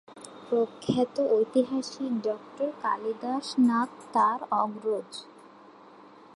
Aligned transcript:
প্রখ্যাত 0.47 1.15
ঐতিহাসিক 1.31 2.11
ডাক্তার 2.23 2.69
কালিদাস 2.83 3.47
নাগ 3.67 3.89
তার 4.13 4.39
অগ্রজ। 4.61 5.11